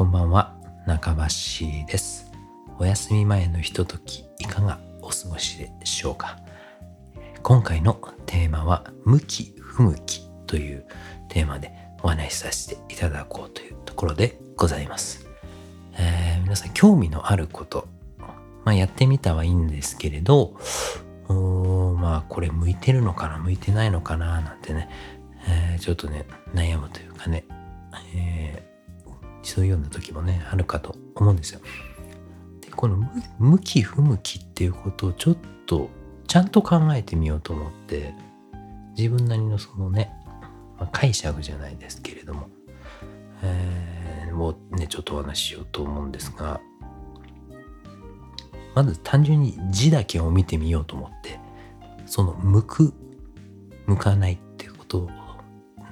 [0.00, 0.54] こんばんは。
[0.86, 2.32] 中橋です。
[2.78, 6.38] お休み前のひとときいかがお過ごしでしょうか？
[7.42, 10.86] 今回のテーマは向き不向きという
[11.28, 15.28] テーマでお話しさせていただこうというところでございます、
[15.98, 17.86] えー、皆さん興味のあること
[18.64, 20.56] まあ、やってみたはいいんですけれど
[21.28, 24.88] まあこれ向いてるのかな向いてないのかななんてね、
[25.46, 27.44] えー、ちょっとね悩むというかね、
[28.14, 28.69] え、
[29.42, 31.60] そういうような時もねあるかと思うんですよ。
[32.60, 35.36] でこの向き不向きっていうことをちょっ
[35.66, 35.90] と
[36.26, 38.14] ちゃんと考えてみようと思って
[38.96, 40.12] 自分なりのそのね、
[40.78, 42.48] まあ、解釈じゃないですけれども、
[43.42, 46.60] えー、もうねちょっとお話ししようと思うんですが
[48.74, 51.40] まず単純に字だけを見てみようと思って
[52.06, 52.94] その向く
[53.86, 55.08] 向かないってこと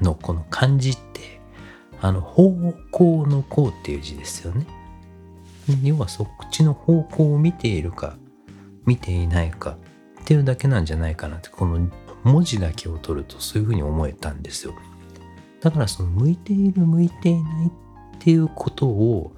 [0.00, 1.07] のこの漢字って
[2.00, 2.50] あの方
[2.90, 4.66] 向の向っていう字ですよね。
[5.82, 8.16] 要はそっちの方向を見ているか
[8.86, 9.76] 見ていないか
[10.22, 11.90] っていうだけなんじゃないかなってこの
[12.24, 14.74] 文字だけを取るとそういうふうに思えたんですよ。
[15.60, 17.70] だからその向いている向いていないっ
[18.18, 19.32] ていうことを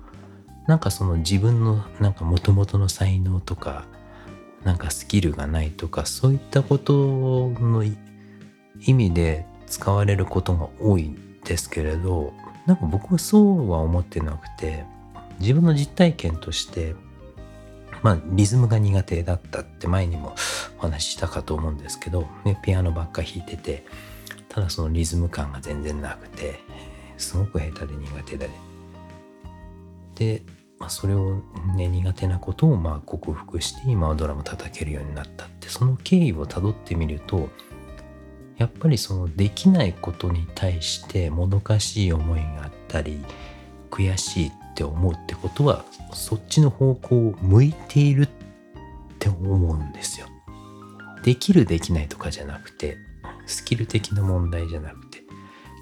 [0.67, 3.87] なんかその自分のなんか元々の才能とか
[4.65, 12.33] なんかスキルがないとかそういったことの意味で使われることが多いですけれど
[12.67, 14.85] なんか僕はそうは思ってなくて
[15.41, 16.95] 自分の実体験として
[18.03, 20.35] まあリズムが苦手だったって前にも
[20.79, 23.85] お話ししたかと思うんですけど、ね、ピアノばっか弾いてて
[24.49, 26.61] ただそのリズム感が全然なくて
[27.17, 28.53] すごく下手で苦手だね。
[30.15, 30.43] で
[30.81, 31.43] まあ、それを、
[31.77, 37.51] ね、苦手なことをまあ克服して今はドラム叩けるようになったってその経緯をたどってみると
[38.61, 43.19] やっぱりそのできないことに対してもどかしい思いがあったり
[43.91, 45.83] 悔しいって思うってことは
[46.13, 48.29] そっちの方向を向いているっ
[49.19, 50.27] て思うんですよ。
[51.25, 52.99] できるできないとかじゃなくて
[53.47, 55.23] スキル的な問題じゃなくて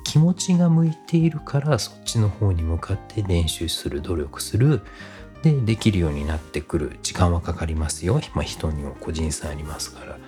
[0.05, 4.83] 気持ちが向いているからそっちの方に向かって練習する努力する。
[5.43, 6.97] でできるようになってくる。
[7.03, 10.19] 時間はかかりますよ、まあ、人にも個人差ありますから。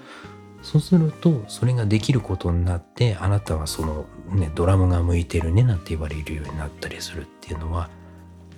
[0.62, 7.88] そうするとそれができることになってあなたはその、ね、ドラムが向いてるねなんて言われるようになったりするっていうのは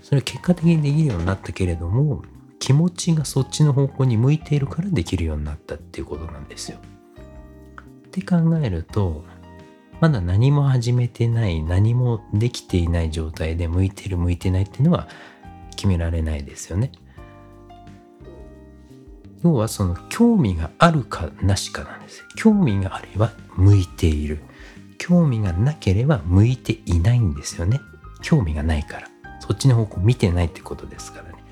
[0.02, 2.22] それ結果的にできるようになったけれども
[2.58, 6.78] 気持ちがそっちの方向に向いているからできるようになったっていうことなんですよ。
[6.78, 9.24] って考えると
[10.00, 15.08] まだ何も始めてない何もできていない状態で向いてる向いてないっていうのは
[15.76, 16.92] 決められないですよね。
[19.44, 22.24] 要はその興味があるかなしかなんです。
[22.36, 24.40] 興味があれば向いている。
[24.98, 27.80] 興味がなければ向いていないんですよね。
[28.22, 29.08] 興味がないから。
[29.40, 31.44] そっちの方向見てないってことですからね。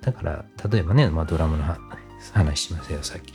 [0.00, 1.64] だから例えばね、まあ、ドラムの
[2.32, 3.34] 話しますよさっき。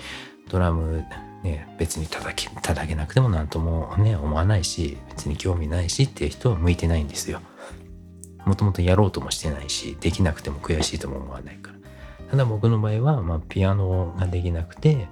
[0.49, 1.03] ドラム
[1.43, 7.39] ね、別に叩け叩けなくても何ともね思わないし別に興味ないしっていう人は向いてないんですよ。
[8.45, 11.78] もともとやろうともしてないしできなくても悔しいとも思わないから。
[12.29, 15.07] ただ僕の場合は、まあ、ピアノができなくて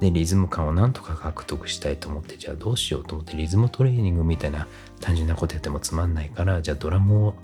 [0.00, 4.66] でリズム感をなんとか獲得したいと思ってじゃあどうしようと思ってリズムトレーニングみたいな
[5.00, 7.34] 単純なことやってもつまんないからじゃあドラムを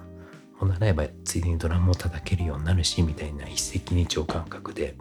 [0.61, 4.95] 習えばついでにドラムを叩けるようになるしみたいな一石二鳥感覚で。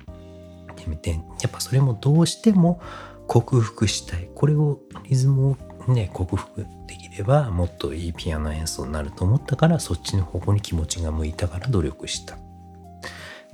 [0.80, 2.81] てみてやっぱそれもどうしても
[3.28, 4.30] 克服したい。
[4.34, 12.38] これをリズムをね克服できればもっといいピアノ演奏になると思ったからそっちの方向に気持ちが向いたから努力した。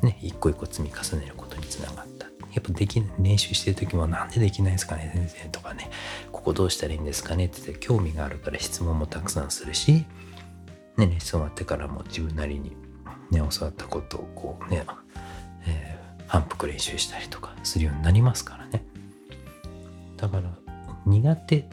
[0.06, 2.28] ね一個一個積み重ねることにつながった。
[2.54, 5.90] やっぱでき練習してる時もなんでできないですかね先生とかね。
[6.32, 10.06] ここどうしたらいいんですかねって言って興味があるから質問もたくさんするしね
[10.98, 12.72] レッスン終わってからも自分なりに
[13.30, 14.86] ね教わったことをこうね、
[15.68, 18.84] えー反復練習したりとかするようになりますからね。
[20.18, 20.50] だから
[21.06, 21.70] 苦手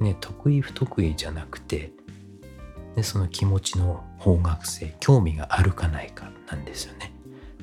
[0.00, 1.92] ね得意不得意じゃなくて
[2.96, 7.12] でその気持ちの方角性興味があるかないかなんですよね。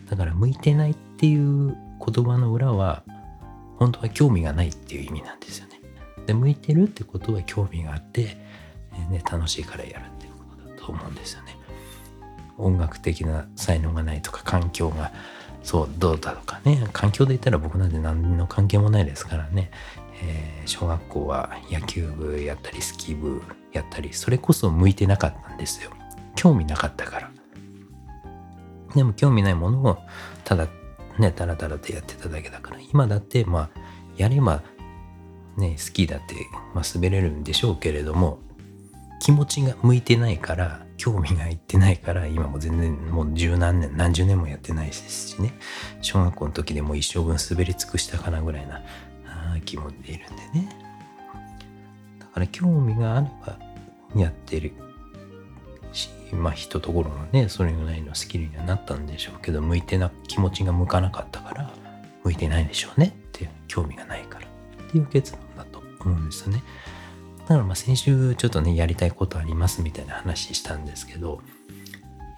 [0.09, 3.03] だから向いてないっていう言葉の裏は
[3.77, 5.81] 本当は興味がないっていう意味なんですよね。
[6.25, 8.37] で向いてるってことは興味があって、
[9.09, 11.57] ね、楽しいからやるっていうことだと思うんですよね。
[12.57, 15.11] 音楽的な才能がないとか環境が
[15.63, 16.87] そうどうだとかね。
[16.93, 19.71] 環境で言ったら僕なんて何の関係もないですからね、
[20.21, 23.41] えー、小学校は野球部やったりスキー部
[23.71, 25.91] やったりそれこそ向いてなかったんですよ。
[26.35, 27.31] 興味なかったから。
[28.95, 29.97] でも興味ないものを
[30.43, 30.67] ただ
[31.19, 33.69] ねタラタラとやってただけだから今だってまあ
[34.17, 34.61] やれば
[35.57, 36.35] ね好きだって、
[36.73, 38.39] まあ、滑れるんでしょうけれども
[39.19, 45.53] 気持ちが向いてないから興味がいってないから今も全然もう十何年何十年もやってないですしね。
[46.01, 48.81] 小学校の時でも一生分滑り尽くしたかなぐらいな
[49.65, 50.69] 気持ちでいるんでね。
[52.19, 53.57] だから興味があれば
[54.15, 54.73] やってる。
[56.33, 61.73] まあ一ところのねそれぐらいのスキルにはなったんでしょうけど向いてな気持ちが向かなかったから
[62.23, 66.63] 向いてないでしょうねって興味がないからっていう結論だと思うんですよね。
[67.39, 71.41] だからまあ先週ちょっとねやりたいことありますみたいな話したんですけど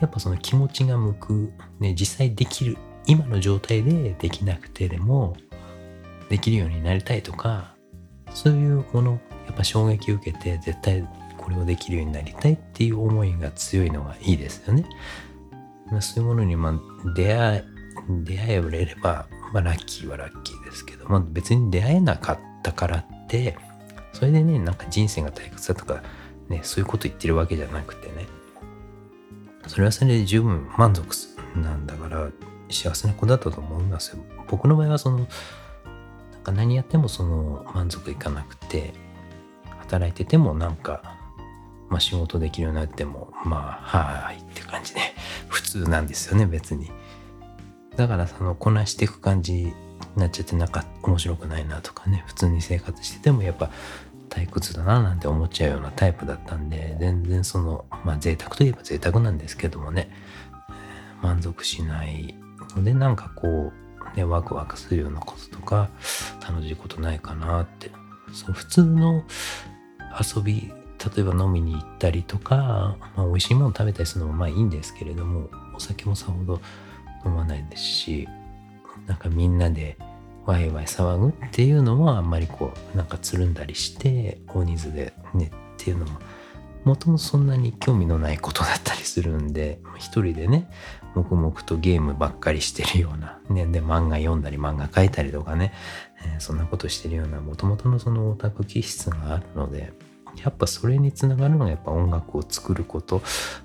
[0.02, 5.38] やっぱその気持ちが向く、ね、実際できる今の状態でできなくてでも
[6.30, 7.76] できるようになりたいとか
[8.34, 11.08] そういうものやっぱ衝撃を受けて絶対
[11.46, 14.84] これをできるようになりたいっていう思いが強いのがいいですよね。
[15.92, 16.82] まあ、そういうものにま
[17.16, 17.64] 出会
[18.24, 23.56] 出会えれば、まあ、ラッキーはラッキーですけど、まあ、別に出会えなかったからって
[24.12, 26.02] それでねなんか人生が退屈だとか
[26.50, 28.26] ねそういうこと言ってるわけじゃなくてね
[29.68, 31.16] それはそれで十分満足
[31.56, 32.28] なんだから
[32.72, 35.28] 幸せな子だったと思いますよ僕の場合はそのなん
[36.44, 38.96] か何やってもその満足いかなくて
[39.82, 41.25] 働いててもなんか
[41.90, 45.02] まあ仕事できるようになってもまあはいって感じで
[45.48, 46.92] 普通なんですよね別に。
[47.96, 49.74] だからそのこなしていく感じに
[50.18, 53.70] なっちゃってなんか面白くないなとかね普通に生活しててもやっぱ
[54.30, 60.10] 退屈だななんて思っちゃうようなタイプだったんで全然そのまあ贅沢といえば贅沢なんですけどもね
[61.22, 62.36] 満足しない
[62.76, 63.72] のでなんかこ
[64.14, 65.90] うねワクワクするようなこととか
[66.46, 67.92] 楽しいことないかなって。
[68.34, 69.24] その普通の
[70.36, 70.72] 遊び
[71.16, 76.62] 例えば飲みに行ったりとか、まあ、美味しいもの食べたりするのもまあいいんですけれどもお酒もさほど
[77.26, 78.28] 飲まないですし
[79.08, 79.98] なんかみんなで
[80.46, 86.20] ワイワイ騒ぐっていうのもあんまりこうなんかつるんだりして大人数でねっていうのも
[86.84, 90.70] もともとそんなに興味のないことだったりするんで一人でね
[91.16, 95.74] 黙々とゲームばっかりしてるような、ね、で漫画読んだり漫画描いたりとかね、
[96.24, 99.94] えー、そんなことしてるようなもともとのそのオタク気質があるので
[100.44, 103.22] やっぱそれにつながるのがやっぱ音楽を作ること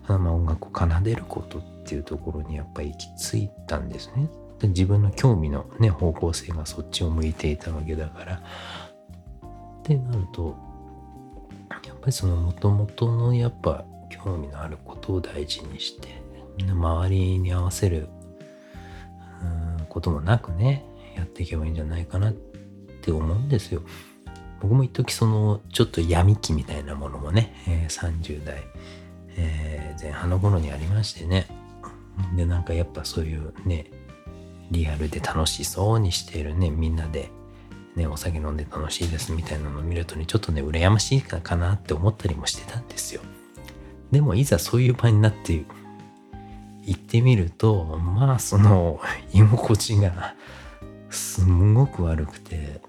[0.09, 4.29] まあ音楽を奏でることっていうところにやっぱ行き着いたんですね。
[4.63, 8.41] 自分の興味のね方向性がそっちを向いていたわけだからっ
[9.83, 10.55] てなると
[11.87, 16.21] やっぱりそのもともとのやっぱ興味のあることを大事にして
[16.63, 18.09] 周りに合わせる
[19.89, 20.85] こともなくね
[21.17, 23.83] やっていけばいいんじゃないかなって思うんですよ。
[24.61, 28.63] 僕も一時そのちょっと闇期みたいなものもね、えー、30代、
[29.37, 31.47] えー、前半の頃にありましてね。
[32.37, 33.91] でなんかやっぱそういうね
[34.71, 37.31] リアルで楽しそうにしているねみんなで
[37.97, 43.23] ねお酒飲んで楽しいですみたいなのを見るとねちょっとね羨ましいかなって思ったりもしてたんですよ。
[44.11, 45.65] でもいざそういう場になって
[46.83, 49.01] 行ってみるとまあその
[49.33, 50.35] 居心地が
[51.09, 52.81] すんごく悪くて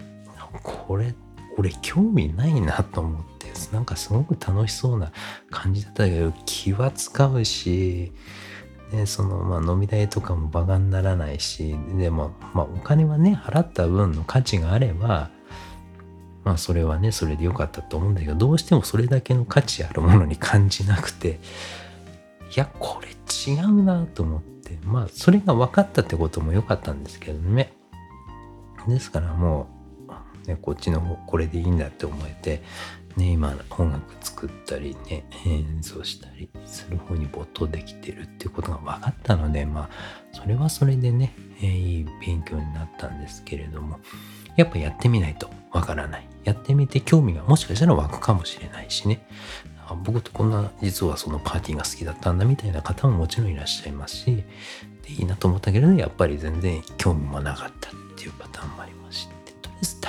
[0.64, 5.12] これって俺興味ないなと思ってなんかすごく楽しそうな
[5.50, 8.12] 感じだったけど気は使うし
[8.92, 15.30] ね、そのまあ飲み代とかもバカにならないしでもまあお金はね払った分の価値があれば
[16.44, 21.40] まあそれはねそれでよかったと思うんだけどどうしてもそれだけの価値あるものに感じなくて
[22.54, 23.08] いやこれ
[23.54, 27.72] 違うなと思ってまあそれが分かったってことも良かったんですけどね。
[28.88, 29.81] ですからもう、
[30.48, 32.62] ね、こっちの方これでいいんだって思えて
[33.18, 39.90] ね、今音楽作ったりね演奏したりする方に没頭できてるっていうことが分かったのでまあ
[40.32, 44.00] それはそれでね、え、いい勉強になったんですけれども
[44.56, 46.28] やっぱやってみないとわからない。
[46.44, 49.26] やってみて興味がもしかしたら湧くかもしれないしね。
[50.04, 54.44] 僕とこんな実はそのパーティーが好きだったんだみたいな方ももちろんいらっしゃいますしで
[55.10, 58.81] いいなと思ったけれどやっぱり全然興味もなかったっていうパターンも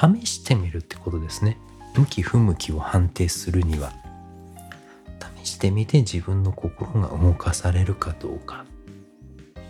[0.03, 1.57] 試してみるってことですね
[1.95, 3.93] 向き不向きを判定するには
[5.45, 8.65] 試してみて自分の心が動かされるかどうか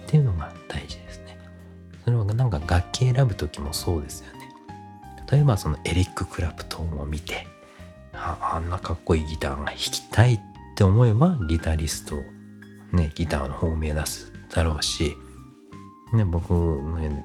[0.06, 1.38] っていうのが大事ですね。
[2.04, 4.42] それはなんか楽器選ぶ時もそうですよね。
[5.30, 7.46] 例えばそのエリック・クラプトンを見て
[8.12, 10.40] ああんなかっこいいギターが弾きたいっ
[10.76, 12.16] て思えばギタリスト
[12.92, 15.16] ねギターの方を目指すだろうし、
[16.12, 17.24] ね、僕の、ね、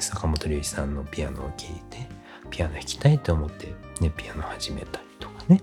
[0.00, 2.06] 坂本龍一さんのピアノを聴いて
[2.50, 5.60] ピアノ弾きたいと思ってね、ピアノ始めたりとかね。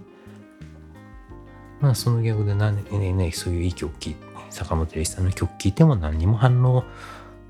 [1.80, 6.84] まあその逆で何、ねね、そういういい曲聴いて、坂本龍一さんの曲聴いても何にも反応、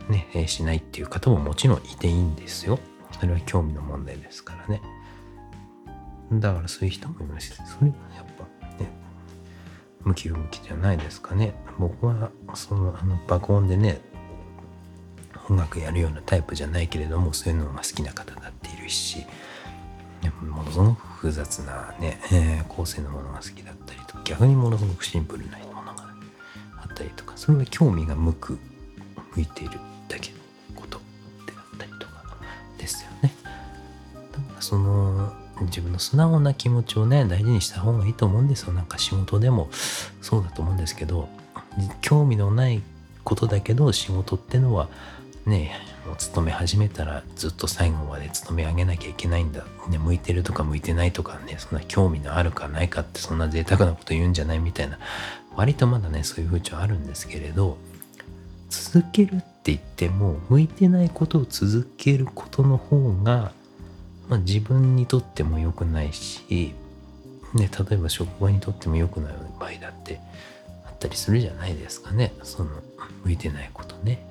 [0.09, 2.79] ね、しないっていう方ももちろんいていいんですよ。
[3.19, 4.81] それは興味の問題ですからね。
[6.31, 8.89] だからそういう人もいますし、それがやっぱね、
[10.05, 14.01] 向き不向きじゃないですかね僕はそのあの爆音でね
[15.49, 18.52] 音楽やるようなタイプじゃないけれどもそういうのが好きな方だっ
[18.83, 19.25] るし
[20.41, 26.07] ものすごく複雑なね、えー、構成のものが好きだったりと逆にものすごくシンプルなものが
[26.81, 28.59] あったりとかそれは興味が向く
[29.35, 30.37] 向いているだけの
[30.75, 30.99] こと
[31.45, 32.37] であったりとか
[32.77, 33.33] ですよね。
[34.31, 39.69] だからその自分の素直な気持ちをね大事にした方がいいと思うんですよなんか仕事でも
[40.21, 41.29] そうだと思うんですけど
[42.01, 42.81] 興味のない
[43.23, 44.89] ことだけど仕事ってのは
[45.45, 45.79] ね
[46.13, 54.99] もう勤め始めたらずっと最後まで勤め上げなきゃいけないんだ、ね、向いてるとか向いてないとかねそんな興味のあるかないかってそんな贅沢なこと言うんじゃないみたいな。
[55.55, 57.77] 割とまだねそういう風潮あるんですけれど
[58.69, 63.51] 続けるって言っても向いてないことを続けることの方が、
[64.29, 66.75] まあ、自分にとっても良くないし、
[67.55, 70.19] ね、例えば職場にとっても良くない場合だって
[70.85, 72.33] あったりするじゃないですかね。
[72.43, 72.69] その
[73.25, 74.23] 向いてないことね。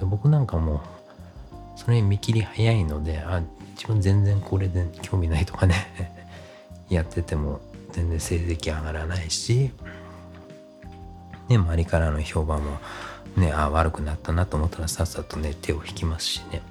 [0.00, 0.80] で僕なんかも
[1.84, 3.42] それ見切り早いのであ
[3.74, 6.14] 自分全然これで興味ないとかね
[6.88, 7.60] やってても
[7.90, 9.72] 全然成績上がらないし、
[11.48, 12.78] ね、周りからの評判も
[13.36, 16.62] ねあ悪くなったなと思ったらさっさとね手を引きますしね。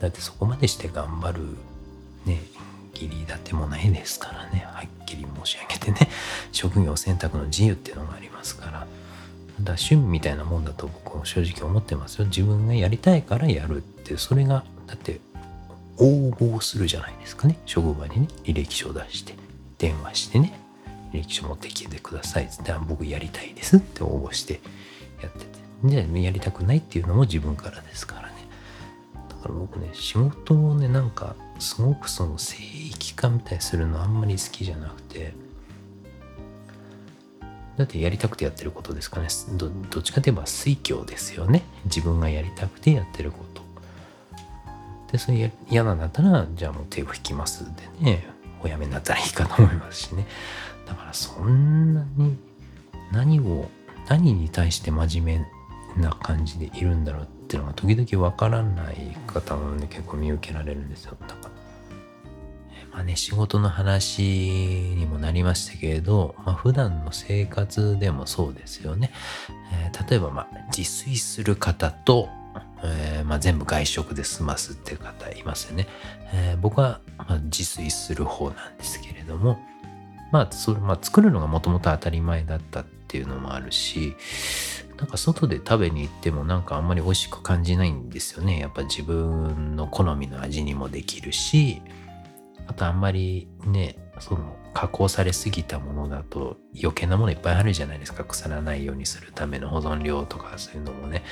[0.00, 1.42] だってそこまでして頑張る
[2.24, 2.42] ね
[2.94, 6.10] 義理立てもないですからねはっきり申し上げてね。
[6.50, 8.86] 職業選択の自由っていうのがありますから。
[9.60, 12.26] だ趣味みたいなもんだと僕は正直思ってますよ。
[12.26, 15.20] 自分がやりたいからやるっそれがだって
[15.98, 17.58] 応募するじゃないですかね。
[17.66, 19.34] 職場にね履歴書を出して
[19.78, 20.58] 電話してね
[21.12, 22.72] 履歴書持ってきてくださいって。
[22.86, 24.60] 僕やりたいですって応募して
[25.22, 25.46] やってて。
[25.84, 28.34] じゃあやりたくないっていうのも自分からですからね。
[29.28, 35.34] だから僕ね仕事をねなんかすごくその聖域化みたいするのあんまり好きじゃなくて。
[37.76, 39.28] だってやりたくてやってることですかね。
[39.58, 41.62] どどっちかといえば推挙ですよね。
[41.84, 43.65] 自分がやりたくてやってること。
[45.10, 48.26] でそれ嫌なんだったらじゃあもう手を引きますでね
[48.62, 50.26] おやめになったらいいかと思いますしね
[50.86, 52.36] だからそんなに
[53.12, 53.68] 何を
[54.08, 55.46] 何に対して真面
[55.96, 61.56] 目な感じでいるんだろうっていうのが時々わからない方もね結構見受けられるんですよだから
[62.96, 69.12] まあね、仕事の話にもなりましたけれど、まあ、普段の生活でもそうですよね。
[69.70, 72.30] えー、例えば、ま、自炊する方と、
[72.82, 75.86] えー、まあ、全部外食で済ますっていう方いますよね。
[76.32, 79.58] えー、僕は、まあ、自炊する方なんですけれども、
[80.32, 84.16] まあ、それ、まあ、作るのがもともと当たり前だったっていうのもあるし、
[84.98, 88.58] なんか外で食べに行ってもなんかあんまり美味しく感じないんですよね。
[88.58, 91.82] やっぱ自分の好みの味にもできるし、
[92.66, 98.24] あとあんまりね、その加工されすぎたものだと余計なものいっぱいあるじゃないですか。
[98.24, 101.22] 腐らないようにするための保存料とかそういうのもね、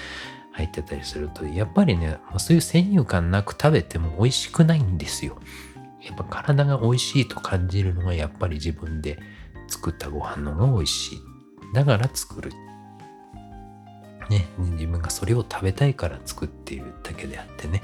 [0.54, 5.40] 入ってたりすると、やっぱりね、そういう先入観なく食べても美味しくないんですよ。
[6.00, 9.18] やっぱ体が美味しいと感じるのがやっぱり自分で
[9.66, 11.18] 作ったご飯の方が美味しい。
[11.74, 12.52] だから作る。
[14.30, 17.82] ね、自分がそれを食べたいから作っているだけであってね。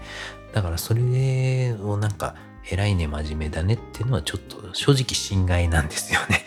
[0.52, 2.36] だからそれをなんか
[2.70, 6.44] 偉いね真面目だねっていうのはちょっと正直心外なんですよね。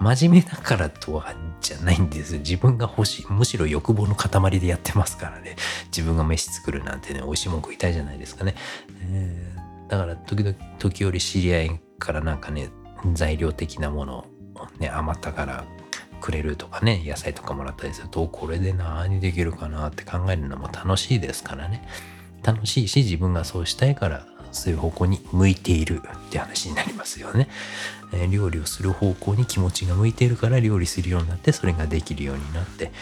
[0.00, 5.56] 真面目だからとはじゃないんです自分が欲しいむしろ欲望の塊でやってますからね。
[5.86, 8.54] 自分が飯作るなんてね美味しいもん食いたいじゃないですかね、
[9.10, 12.70] えー、だから時々時折知り合いからなんかね
[13.12, 14.18] 材料的なもの
[14.54, 15.64] をね余ったから
[16.20, 21.86] くれるとかね野菜とかもらったりするとこれで何できるかなって考えるのも楽しいですからね。
[22.42, 27.48] 楽しいし自分がそうしたいからそういう方向に向いているって話になりますよね。
[28.12, 32.92] えー、料理をする方向に気持ちが向いているから料理するようになってそれができるようになって、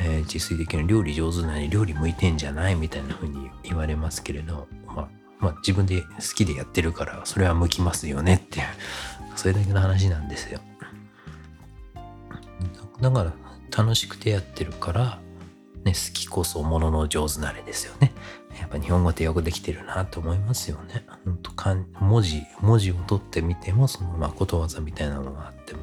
[0.00, 5.08] えー、自炊できる料理上手なのに料理向いてんじゃないみたいな風に言われますけれど、まあ、
[5.38, 8.66] まあ自分で好きでやってるからそれは向きますよねっていう
[9.36, 10.60] それだけの話なんですよ。
[13.00, 13.32] だから
[13.76, 15.20] 楽しくてやってるから、
[15.84, 18.12] ね、好きこそものの上手なれですよね。
[18.78, 21.04] ぱ日本語ってよくできてるなと思いますよね。
[21.24, 21.50] ほんと
[22.00, 25.80] 文字、文字を取ってみても、そのまことわざみたいなのがあっても、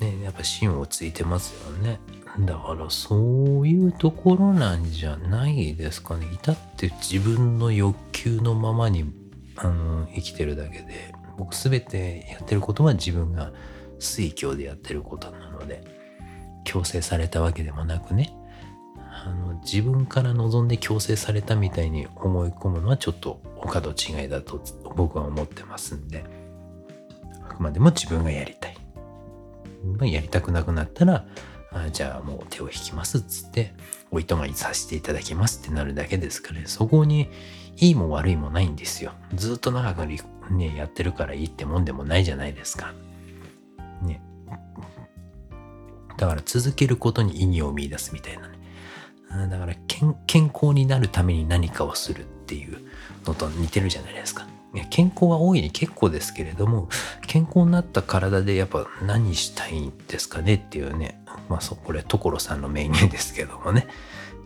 [0.00, 1.98] ね、やっぱ芯をついてますよね。
[2.40, 6.26] だからそういうところなんじゃないですかね。
[6.32, 9.04] 至って自分の欲求のままに
[9.56, 13.52] あの生きてるだけで、僕すべてやってることは自分が
[14.00, 15.84] 推挙でやってることなので、
[16.64, 18.34] 強制されたわけでもなくね、
[19.26, 24.62] あの自分から望んで強制されたみたいに思い込むのはちょっとお門違いだと
[24.94, 26.24] 僕は思ってますんで。
[27.42, 31.24] あくまでも自分がやりたい、やりたくなくなったら
[31.72, 33.74] あじゃあもう手を引きますっつって
[34.10, 37.28] おいとまにさせていただきますってなるだけですから、ね、そこに
[37.76, 39.12] いいも悪いもないんですよ。
[39.34, 42.94] ずっと長くねやってるからいいってもんでもないじゃないですか。
[44.02, 44.22] ね。
[46.16, 48.48] だから続けることに意義を見出すみたいな
[49.48, 52.78] だから健康になるために何かをするっていう
[53.26, 54.46] のと似てるじゃないですか
[54.90, 56.88] 健康は大いに結構ですけれども
[57.26, 63.86] 健康になった体でやっぱ何したいんですかねっていうねまあそこれ所さんの名言ですけどもね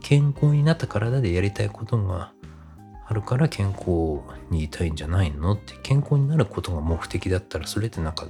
[0.03, 2.33] 健康になった体でやりたいことが
[3.07, 8.29] あるから健康にいたいんじゃないのって健康になることが目的だったらそれってなんか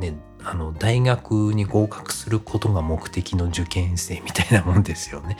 [0.00, 5.36] ねあの大学に合格することが目的の受験生みたいなもんですよね。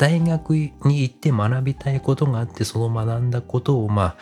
[0.00, 4.16] 大学に行って学びたいことがあってその学んだことをま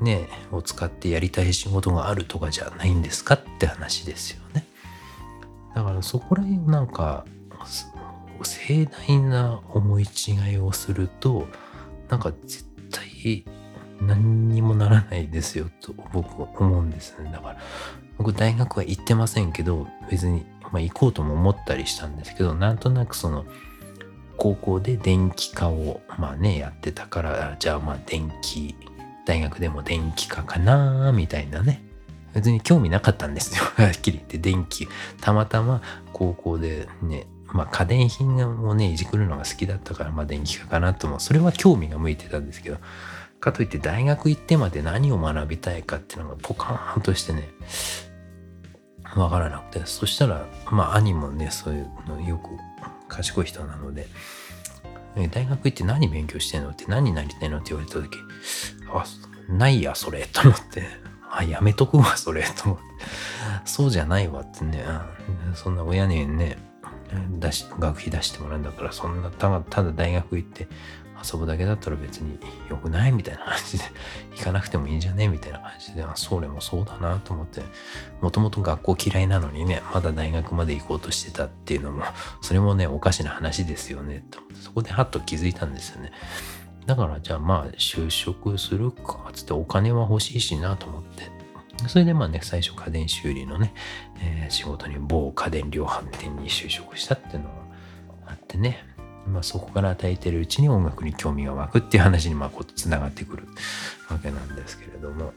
[0.00, 4.66] あねを使ってやりたい仕事があるとかじゃないんですかって話ですよね。
[5.76, 7.24] だからそこら辺なんか
[8.42, 11.46] 盛大な思い違いをすると
[12.08, 13.44] なんか絶対
[14.00, 17.30] 何にもならないですよと僕は思うんですね。
[17.30, 17.58] だから
[18.16, 23.44] 僕大学は行ってませんけど別に、まあ、行こうとも思ったりしたんですけどなんとなくその
[24.38, 28.74] 高校で電気科をまあねやってたからじゃあまあ電気
[29.26, 31.82] 大学でも電気科かなみたいなね。
[32.34, 34.38] 別に興味なかったんですよ はっきり言って。
[34.38, 34.88] 電気。
[35.20, 42.78] たまたま高校でねまあ家電品をねいじくるのが好きだったからまあ電気科かなともそれは興味が向いてたんですけど
[43.40, 47.48] かといって大学行ってまで何を学びたいかっていうのがポカーンとしてね
[49.16, 49.86] わからなくて。
[49.86, 52.50] そしたらまあ兄もねそういうのよく
[53.18, 54.06] 賢い人なので、
[55.32, 56.70] 大学行って何勉強してんの？
[56.70, 57.58] って何になりたいの？
[57.58, 58.16] って言われた時、
[58.92, 59.04] あ、
[59.52, 60.84] ないや、それ、と思って、
[61.28, 62.82] あ、やめとくわ、それ、と思って、
[63.64, 64.84] そうじゃないわってね、
[65.54, 66.58] そんな親にね、
[67.40, 70.68] 出し学費出してもらうんだからそんなたただ大学行って
[71.22, 73.84] 遊ぶだけだったら別に良くないみたいな感じで
[74.36, 77.62] 行かなくてもいいんじゃねみたいな感じであそれもそうだなと思って
[78.20, 82.04] もともと学校嫌いなのにねまだ大学まで行こうとしてたっていうのも
[82.40, 86.12] それもねおかしな話ですよねとそこでハッと気づいたんですよね。
[86.86, 91.38] だからじゃあまあ就職するかつってお金は欲しいしなと思って。
[91.86, 93.72] それでまあね、最初家電修理のね、
[94.20, 97.50] えー、仕事に某家電量販店に就職したっていうの
[98.24, 98.84] があってね、
[99.26, 103.48] まあ、そこから与えてるうちに音楽に興味が湧くっていう話にまあこうつながってくる。
[104.10, 105.32] わけなんですけれども。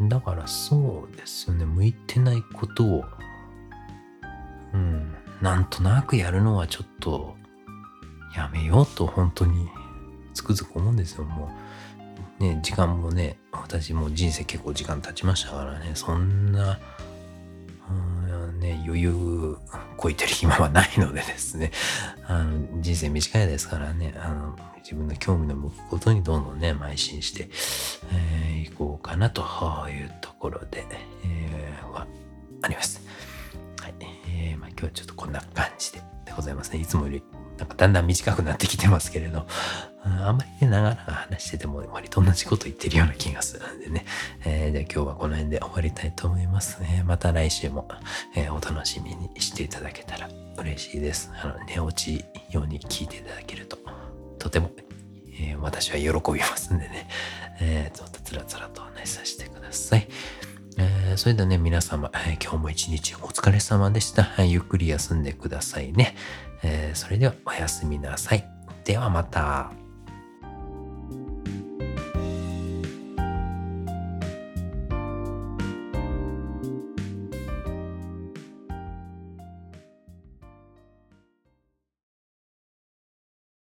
[0.00, 1.64] だからそうですよね。
[1.64, 3.04] 向いてないことを
[4.74, 7.36] うんなんとなくやるのはちょっと
[8.36, 9.68] やめようと本当に
[10.34, 11.24] つくづく思うんですよ。
[11.24, 11.50] も
[12.40, 15.92] うね時間もね私も人生結構時間経ちましたからね。
[15.94, 16.78] そんな、
[18.86, 19.58] 余裕
[19.96, 21.72] こいてる暇はないのでですね、
[22.26, 27.48] あの人生短いですからね、あの自分の興味の向くことにどんどんね、邁進してい、
[28.12, 29.42] えー、こうかなと
[29.88, 30.86] いうところで、
[31.24, 32.06] えー、は
[32.62, 33.00] あります。
[33.80, 33.94] はい。
[34.28, 36.78] えー、まあ、今日はちょっとこんな感じででございますね。
[36.78, 37.22] いつもより
[37.58, 39.46] なんかだんだん短くなってきてますけれど、
[40.06, 44.04] あんまりね、長々話してても割と同じこと言ってるような気がするんでね。
[44.44, 47.02] えー、じゃあ今日はこの辺で終わりたいと思いますね。
[47.06, 47.88] また来週も、
[48.34, 51.30] えー、お楽しみにしていただけたら嬉しいです。
[51.42, 53.78] あの、寝落ちように聞いていただけると、
[54.38, 54.70] とても、
[55.38, 57.08] えー、私は喜びますんでね。
[57.60, 60.08] えー、ちょっとつらつらと話させてください。
[60.78, 64.42] えー、それではね、皆様、えー、今日も一日お疲れ様でした。
[64.44, 66.16] ゆっくり休んでくださいね。
[66.62, 68.46] えー、それではおやすみなさい。
[68.84, 69.85] ではまた。